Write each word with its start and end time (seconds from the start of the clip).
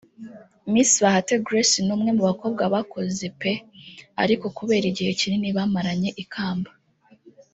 “Miss 0.71 0.91
Bahati 1.03 1.35
Grace 1.45 1.77
ni 1.85 1.91
umwe 1.95 2.09
mu 2.17 2.23
bakobwa 2.29 2.63
bakoze 2.75 3.25
pe 3.39 3.51
ariko 4.23 4.45
kubera 4.57 4.85
igihe 4.91 5.11
kinini 5.19 5.47
yamaranye 5.57 6.09
ikamba 6.23 6.71